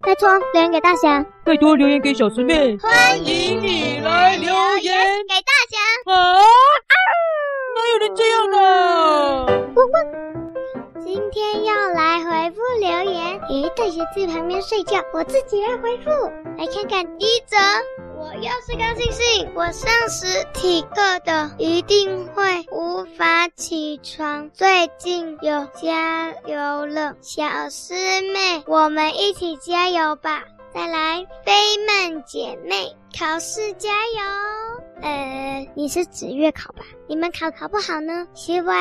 [0.00, 4.94] 拜托留言给大侠，拜托留言给小师妹，欢迎你来留言
[5.28, 6.12] 给大侠。
[6.12, 6.40] 啊，
[7.74, 8.56] 哪有人这样的？
[9.74, 13.40] 汪汪，今天要来回复留言。
[13.48, 16.10] 咦，大侠在旁边睡觉，我自己来回复。
[16.58, 17.56] 来看看第一则。
[18.36, 24.50] 我是高兴兴，我上实体课的一定会无法起床。
[24.50, 30.42] 最近有加油了，小师妹，我们一起加油吧！
[30.74, 31.52] 再来，飞
[31.86, 34.63] 曼姐妹，考试加油！
[35.02, 36.84] 呃，你是指月考吧？
[37.06, 38.26] 你们考考不好呢？
[38.32, 38.74] 希望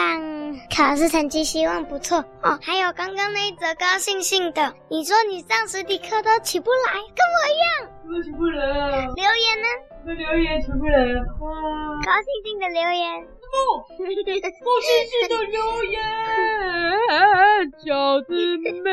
[0.76, 2.58] 考试成绩希望不错哦。
[2.62, 9.08] 还有刚刚那一则高兴兴的，你说你上实体课都起不来，跟我一样，我起不来啊。
[9.16, 9.68] 留言呢？
[10.06, 11.24] 那留言起不来啊。
[12.06, 13.26] 高兴兴的留言。
[13.54, 13.58] 不，
[13.98, 14.04] 高
[14.82, 15.96] 兴兴的留言，
[17.86, 18.32] 小师
[18.82, 18.88] 妹。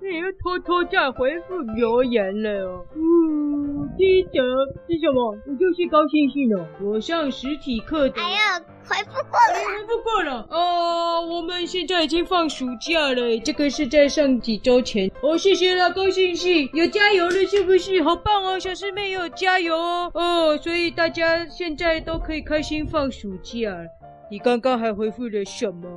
[0.00, 2.86] 你又偷偷在回复留言了哦。
[2.94, 3.67] 嗯，
[3.98, 4.38] 第一则
[4.86, 5.36] 是什么？
[5.44, 6.64] 我就是高兴兴哦。
[6.80, 8.22] 我上实体课的。
[8.22, 9.58] 哎呀，回复过了。
[9.58, 10.46] 回复过了。
[10.48, 13.36] 哦，我们现在已经放暑假了。
[13.44, 15.10] 这个是在上几周前。
[15.20, 18.00] 哦，谢谢啦，高兴兴，有加油了是不是？
[18.04, 20.10] 好棒哦，小师妹也有加油哦。
[20.14, 23.76] 哦，所以大家现在都可以开心放暑假。
[24.30, 25.88] 你刚刚还回复了什么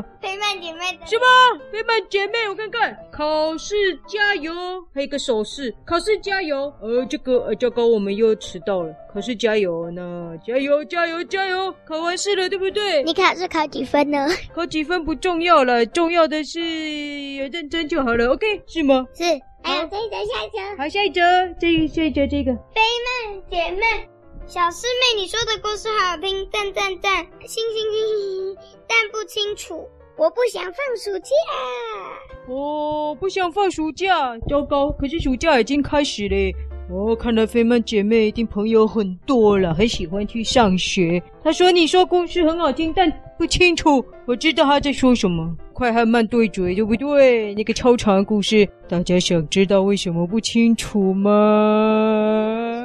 [0.00, 0.04] 啊？
[0.20, 1.60] 菲曼姐妹的什么？
[1.70, 3.74] 菲曼姐妹，我看看，考试
[4.06, 4.52] 加油，
[4.94, 6.72] 还有一个手势，考试加油。
[6.80, 8.94] 呃，这个呃，糟糕，我们又迟到了。
[9.12, 11.74] 考试加油呢，加油，加油，加油！
[11.84, 13.02] 考完试了，对不对？
[13.02, 14.28] 你考试考几分呢？
[14.54, 16.60] 考几分不重要了，重要的是
[17.48, 18.32] 认真就好了。
[18.32, 19.06] OK，是吗？
[19.14, 19.24] 是。
[19.62, 20.82] 还有这一则，下一则。
[20.82, 21.20] 好，下一则，
[21.60, 22.50] 这一下一则这个。
[22.54, 24.08] 菲曼姐妹。
[24.46, 28.49] 小师妹，你说的故事好好听，赞赞赞，星星星星，但
[29.20, 29.86] 不清楚。
[30.16, 31.28] 我不想放暑假。
[32.48, 34.90] 哦，不想放暑假，糟糕！
[34.92, 36.34] 可是暑假已经开始了。
[36.90, 41.22] 哦，看来菲曼姐妹一定朋友很多了，很喜欢去上学。
[41.44, 44.02] 她说你说故事很好听，但不清楚。
[44.24, 45.54] 我知道她在说什么。
[45.74, 47.54] 快和慢对嘴，对不对？
[47.54, 52.79] 那个超长的故事，大家想知道为什么不清楚吗？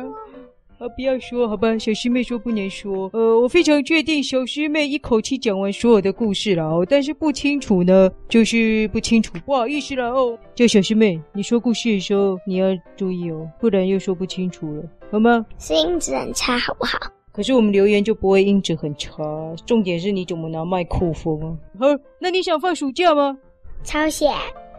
[0.86, 3.10] 啊，不要说，好吧，小师妹说不能说。
[3.12, 10.38] 呃，我非常确定小师妹一口气讲完所有的故事了哦，但是不清楚呢，就是不清楚，不好意思了哦。
[10.54, 15.44] 叫小师妹，你说故事的时候你要注意哦，不然又说不清楚了，好吗？
[15.58, 17.00] 是音质很差，好不好？
[17.32, 19.24] 可是我们留言就不会音质很差，
[19.66, 21.58] 重点是你怎么拿麦克风啊？
[21.80, 21.88] 好，
[22.22, 23.36] 那你想放暑假吗？
[23.84, 24.32] 超想。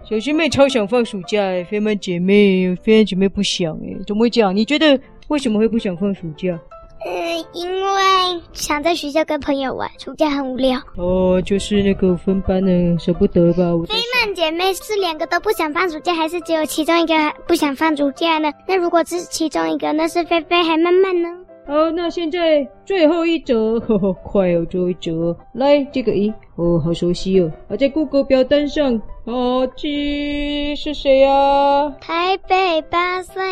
[0.09, 4.55] 小师妹超想放暑假诶，菲曼姐妹，菲曼姐妹不想诶，怎么会这样？
[4.55, 4.97] 你觉得？
[5.29, 6.59] 为什么会不想放暑假？
[7.05, 10.81] 呃，因为想在学校跟朋友玩，暑假很无聊。
[10.97, 13.65] 哦，就是那个分班的舍不得吧？
[13.89, 17.15] 菲曼姐妹是两个都不想放暑假，还是只有其中一个
[17.47, 18.51] 不想放暑假呢？
[18.67, 21.29] 那如果只是其中一个，那是菲菲还曼曼呢？
[21.67, 31.91] 好，那现在最后一折，呵呵，快哦，最后一折，来这个一，哦，好熟悉哦，啊，在 Google 表单上，好七是谁啊？
[32.01, 33.43] 台北八岁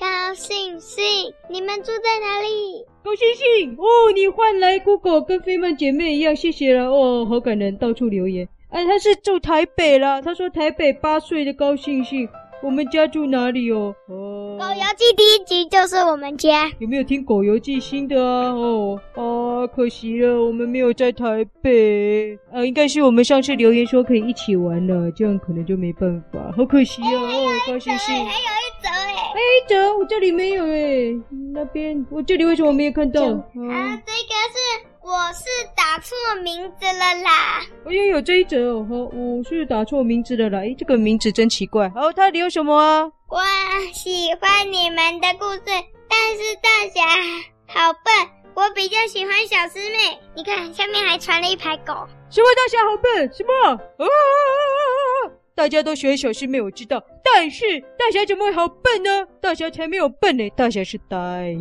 [0.00, 1.04] 高兴兴，
[1.50, 2.86] 你们住在哪里？
[3.04, 12.26] 高兴兴，哦，你换来 Google 跟菲曼姐妹一样，谢谢了，哦，好感人，到处留言，哎，他是住台北啦，他说台北八岁的高兴兴。
[12.60, 13.94] 我们家住哪里哦？
[14.06, 16.68] 哦，《狗游记》第一集就是我们家。
[16.80, 18.50] 有没有听《狗游记》新的啊？
[18.50, 22.36] 哦，啊，可惜了，我们没有在台北。
[22.52, 27.14] 啊，应该是我们上次留言说可以一起玩了，这样可能就没办法，好可惜啊！
[27.14, 28.14] 哦，高兴兴。
[28.14, 31.16] 还有一则哎，还有一则，我这里没有哎，
[31.54, 33.22] 那边我这里为什么没有看到？
[33.22, 34.87] 啊，这个是。
[35.02, 35.44] 我是
[35.76, 37.62] 打错名字了啦！
[37.84, 40.58] 我也有这一则哦，我是打错名字了啦。
[40.60, 41.88] 哎，这个名字真奇怪。
[41.90, 43.10] 好，他留什么啊？
[43.28, 43.40] 我
[43.94, 45.62] 喜欢你们的故事，
[46.08, 47.00] 但是大侠
[47.66, 48.12] 好笨。
[48.54, 50.18] 我比较喜欢小师妹。
[50.34, 51.94] 你看，下面还传了一排狗。
[52.28, 53.32] 什么大侠好笨？
[53.32, 53.52] 什么？
[53.54, 54.77] 啊啊啊！
[55.58, 57.02] 大家都喜欢小师妹，我知道。
[57.24, 59.26] 但是大侠怎么会好笨呢？
[59.40, 61.56] 大侠才没有笨呢，大侠是呆。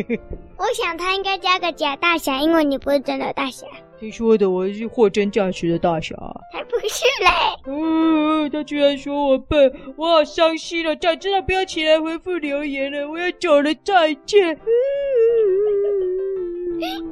[0.56, 3.66] 我想他应该加个假大侠，因为你不是真的大侠。
[4.00, 4.48] 谁说的？
[4.48, 6.16] 我是货真价实的大侠。
[6.54, 7.28] 还不是嘞。
[7.66, 10.96] 嗯，他居然说我笨，我好伤心了。
[10.96, 14.56] 早知道不要起来回复留言了，我要走了，再见。
[16.80, 17.06] 嗯，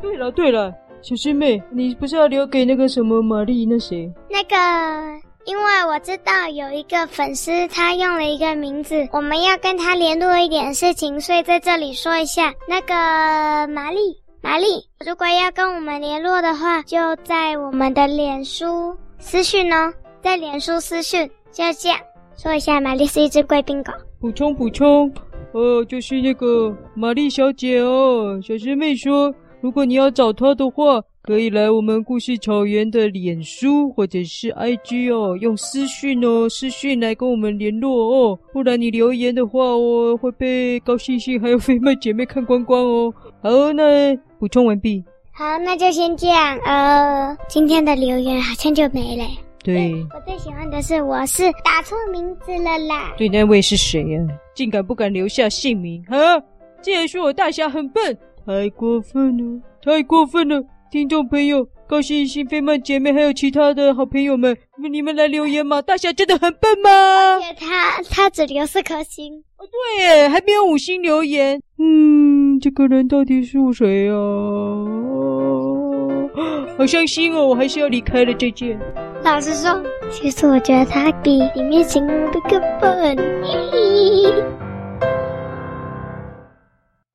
[0.00, 0.72] 对了对了。
[1.02, 4.12] 小师妹，你不是要留给那个什么玛丽那谁？
[4.28, 4.56] 那个，
[5.44, 12.52] 因为我知道有一个粉丝他用了一个名字，我们要跟他联络一点事情，所以在这里说一下。
[12.68, 12.94] 那个
[13.72, 13.98] 玛丽，
[14.42, 14.66] 玛丽，
[15.06, 21.98] 如果要跟我们联络的话，就在我们的脸书私讯哦，在脸书私讯，就这样。
[22.36, 23.92] 说一下，玛丽是一只贵宾狗。
[24.20, 25.12] 补充补充，
[25.52, 28.38] 呃，就是那个玛丽小姐哦。
[28.42, 38.38] 小师妹说，如果你要找他的话，可以来我们故事草原的脸书或者是 IG 哦，用私讯哦，私讯来跟我们联络哦。
[38.52, 43.12] 不然你留言的话哦，会被高星星还有飞麦姐妹看光光哦。
[43.42, 45.04] 好，那补充完毕。
[45.32, 46.56] 好，那就先这样。
[46.64, 49.24] 呃，今天的留言好像就没了。
[49.64, 53.12] 对，我最喜欢的是我是打错名字了啦。
[53.18, 54.20] 对，那位是谁呀？
[54.54, 56.02] 竟敢不敢留下姓名？
[56.04, 56.16] 哈，
[56.80, 58.16] 竟然说我大侠很笨，
[58.48, 60.64] 太过分了，太过分了！
[60.90, 64.56] 听众朋友，高兴星、飞曼姐妹还有其他的好朋友们，
[64.90, 65.82] 你们来留言嘛？
[65.82, 66.88] 大侠真的很笨吗？
[66.90, 69.34] 而且他他只留四颗星。
[69.58, 71.60] 哦，对耶，还没有五星留言。
[71.78, 74.16] 嗯，这个人到底是谁啊？
[76.78, 78.80] 好伤心哦，我还是要离开了，再见。
[79.22, 79.78] 老实说，
[80.10, 83.14] 其实我觉得他比里面形容的更笨。